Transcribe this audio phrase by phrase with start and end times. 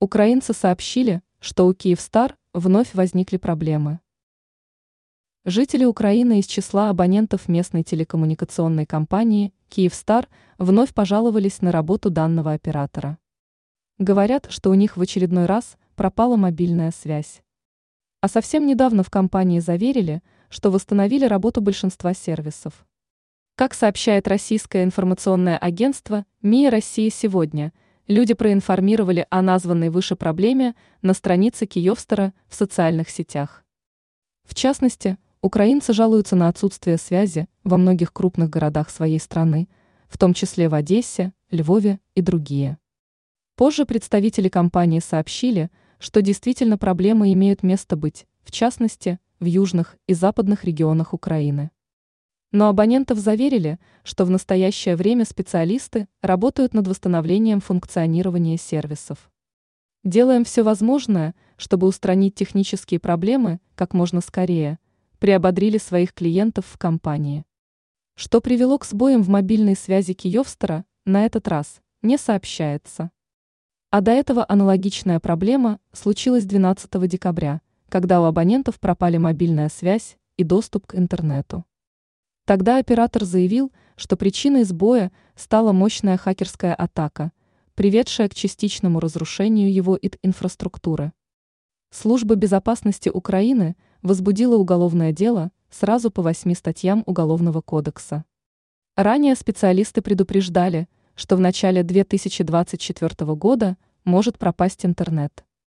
[0.00, 3.98] Украинцы сообщили, что у Киевстар вновь возникли проблемы.
[5.44, 13.18] Жители Украины из числа абонентов местной телекоммуникационной компании Киевстар вновь пожаловались на работу данного оператора.
[13.98, 17.42] Говорят, что у них в очередной раз пропала мобильная связь.
[18.20, 22.86] А совсем недавно в компании заверили, что восстановили работу большинства сервисов.
[23.56, 27.72] Как сообщает российское информационное агентство МИА России сегодня–
[28.08, 33.66] Люди проинформировали о названной выше проблеме на странице Киевстера в социальных сетях.
[34.44, 39.68] В частности, украинцы жалуются на отсутствие связи во многих крупных городах своей страны,
[40.08, 42.78] в том числе в Одессе, Львове и другие.
[43.56, 50.14] Позже представители компании сообщили, что действительно проблемы имеют место быть, в частности, в южных и
[50.14, 51.72] западных регионах Украины.
[52.50, 59.30] Но абонентов заверили, что в настоящее время специалисты работают над восстановлением функционирования сервисов.
[60.04, 64.80] Делаем все возможное, чтобы устранить технические проблемы как можно скорее,
[65.20, 67.44] приободрили своих клиентов в компании.
[68.16, 73.12] Что привело к сбоям в мобильной связи Киевстера, на этот раз не сообщается.
[73.90, 80.42] А до этого аналогичная проблема случилась 12 декабря, когда у абонентов пропали мобильная связь и
[80.42, 81.64] доступ к интернету.
[82.48, 87.30] Тогда оператор заявил, что причиной сбоя стала мощная хакерская атака,
[87.74, 91.12] приведшая к частичному разрушению его ИТ-инфраструктуры.
[91.90, 98.24] Служба безопасности Украины возбудила уголовное дело сразу по восьми статьям Уголовного кодекса.
[98.96, 105.44] Ранее специалисты предупреждали, что в начале 2024 года может пропасть интернет.